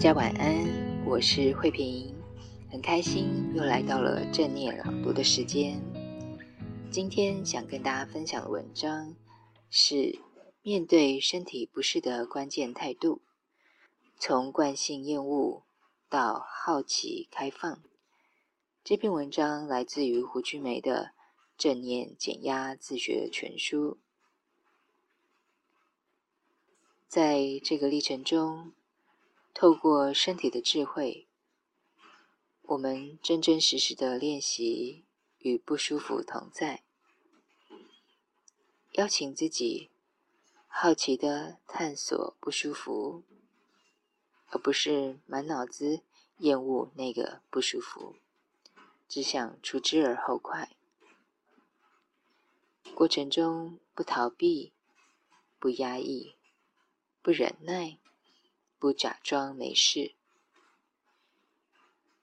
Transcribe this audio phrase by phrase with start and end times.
[0.00, 2.16] 大家晚安，我是慧萍，
[2.70, 5.78] 很开心又来到了正念朗读的时间。
[6.90, 9.14] 今天想跟大家分享的文章
[9.68, 10.18] 是
[10.62, 13.20] 面对身体不适的关键态度，
[14.18, 15.64] 从惯性厌恶
[16.08, 17.82] 到好奇开放。
[18.82, 21.12] 这篇文章来自于胡菊梅的
[21.58, 23.90] 《正念减压自学全书》。
[27.06, 28.72] 在这个历程中，
[29.52, 31.26] 透过身体的智慧，
[32.62, 35.04] 我们真真实实的练习
[35.38, 36.82] 与不舒服同在，
[38.92, 39.90] 邀请自己
[40.66, 43.24] 好奇的探索不舒服，
[44.46, 46.02] 而不是满脑子
[46.38, 48.16] 厌恶那个不舒服，
[49.08, 50.70] 只想除之而后快。
[52.94, 54.72] 过程中不逃避，
[55.58, 56.34] 不压抑，
[57.20, 57.98] 不忍耐。
[58.80, 60.14] 不假装没事，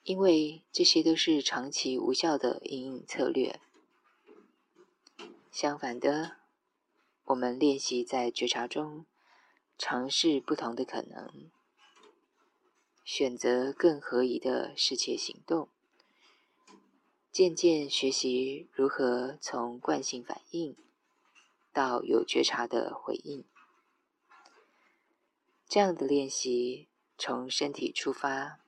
[0.01, 3.61] 因为这些都是长期无效的阴影策略。
[5.51, 6.37] 相反的，
[7.25, 9.05] 我们练习在觉察中
[9.77, 11.51] 尝试不同的可能，
[13.05, 15.69] 选择更合宜的适切行动，
[17.31, 20.75] 渐渐学习如何从惯性反应
[21.71, 23.45] 到有觉察的回应。
[25.69, 26.87] 这样的练习
[27.17, 28.61] 从身体出发，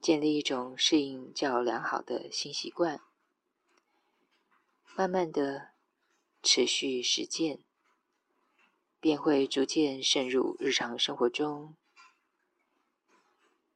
[0.00, 3.00] 建立一种适应较良好的新习惯，
[4.94, 5.70] 慢慢的
[6.44, 7.58] 持续实践，
[9.00, 11.74] 便会逐渐渗入日常生活中。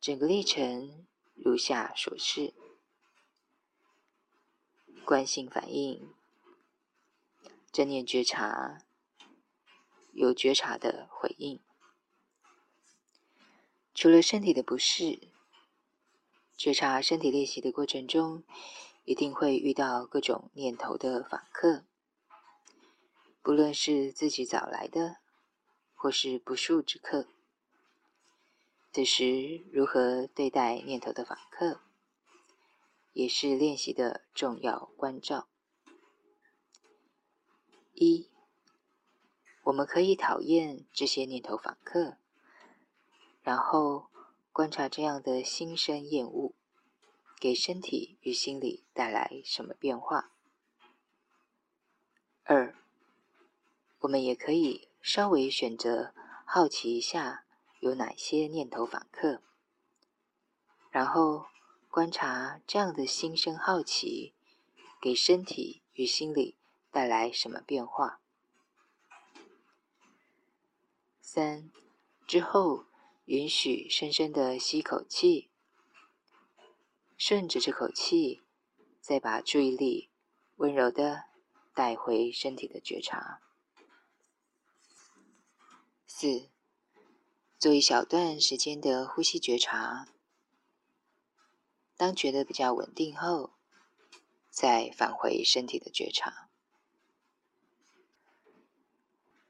[0.01, 1.05] 整个历程
[1.35, 2.55] 如下所示：
[5.05, 6.15] 惯性反应、
[7.73, 8.79] 正念觉察、
[10.13, 11.61] 有觉察的回应。
[13.95, 15.29] 除了身体的不适，
[16.57, 18.43] 觉察身体练习的过程中，
[19.05, 21.85] 一定会遇到各种念头的访客，
[23.43, 25.19] 不论是自己找来的，
[25.95, 27.29] 或是不速之客。
[28.93, 31.81] 此时如何对待念头的访客，
[33.13, 35.49] 也是练习的重要关照。
[37.93, 38.31] 一，
[39.65, 42.17] 我们可以讨厌这些念头访客。
[43.43, 44.09] 然后
[44.53, 46.55] 观察这样的心生厌恶，
[47.41, 50.31] 给身体与心理带来什么变化？
[52.45, 52.77] 二，
[54.01, 56.15] 我们也可以稍微选择
[56.45, 57.45] 好奇一下
[57.81, 59.43] 有哪些念头访客，
[60.91, 61.47] 然后
[61.91, 64.35] 观察这样的心生好奇，
[65.01, 66.57] 给身体与心理
[66.93, 68.21] 带来什么变化？
[71.21, 71.69] 三，
[72.25, 72.87] 之后。
[73.27, 75.49] 允许深深的吸一口气，
[77.17, 78.43] 顺着这口气，
[79.01, 80.11] 再把注意力
[80.57, 81.27] 温柔的
[81.73, 83.41] 带回身体的觉察。
[86.05, 86.51] 四，
[87.59, 90.09] 做一小段时间的呼吸觉察。
[91.97, 93.53] 当觉得比较稳定后，
[94.51, 96.51] 再返回身体的觉察。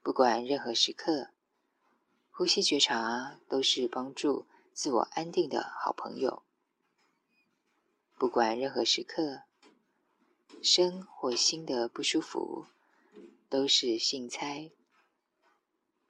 [0.03, 1.31] 不管任何时刻。
[2.35, 6.43] 呼吸觉察都是帮助自我安定的好朋友。
[8.17, 9.43] 不管任何时刻，
[10.63, 12.65] 身或心的不舒服，
[13.51, 14.73] 都是信差，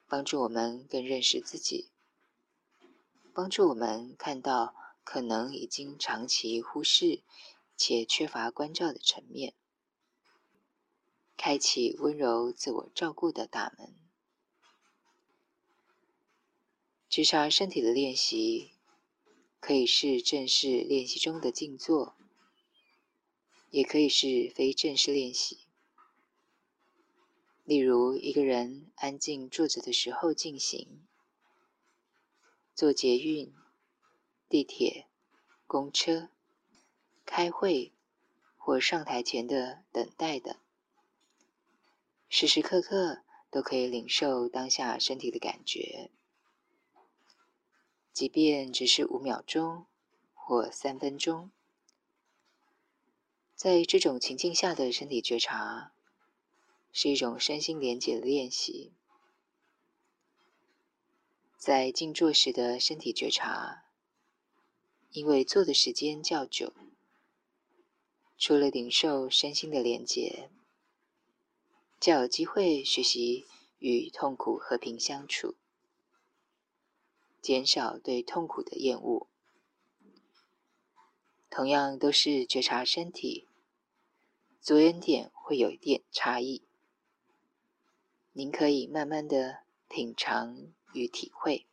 [0.07, 1.91] 帮助我们更认识自己，
[3.35, 7.25] 帮助我们看到可能已经长期忽视
[7.77, 9.55] 且缺乏关照的层面，
[11.37, 14.02] 开启温柔自我照顾的大门。
[17.13, 18.71] 觉察身体的练习，
[19.61, 22.17] 可以是正式练习中的静坐，
[23.69, 25.67] 也可以是非正式练习。
[27.65, 31.03] 例如，一个人安静坐着的时候进行，
[32.75, 33.53] 坐捷运、
[34.49, 35.05] 地铁、
[35.67, 36.31] 公车、
[37.27, 37.93] 开会
[38.57, 40.57] 或上台前的等待等，
[42.31, 43.21] 时时刻刻
[43.51, 46.11] 都可以领受当下身体的感觉，
[48.13, 49.87] 即便只是五秒钟
[50.35, 51.51] 或三分钟。
[53.55, 55.93] 在这种情境下的身体觉察，
[56.93, 58.93] 是一种身心连结的练习。
[61.57, 63.85] 在静坐时的身体觉察，
[65.13, 66.73] 因为坐的时间较久，
[68.37, 70.51] 除了领受身心的连结，
[72.01, 73.47] 较有机会学习
[73.79, 75.55] 与痛苦和平相处，
[77.43, 79.27] 减少对痛苦的厌恶。
[81.51, 83.47] 同样都是觉察身体，
[84.63, 86.63] 着眼点会有一点差异。
[88.33, 89.59] 您可以慢慢的
[89.89, 91.67] 品尝与体会。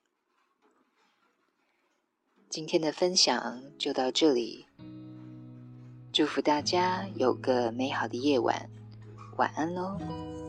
[2.50, 4.66] 今天的分享就到这里，
[6.12, 8.70] 祝福大家有个美好的夜晚，
[9.38, 10.49] 晚安喽。